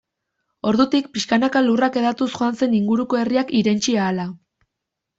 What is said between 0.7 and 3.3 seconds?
Ordutik pixkanaka lurrak hedatuz joan zen inguruko